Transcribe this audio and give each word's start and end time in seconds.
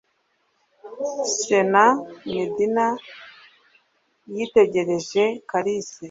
Señor 1.41 1.89
Medena 2.33 2.87
yitegereje 4.35 5.23
Kalisa. 5.49 5.97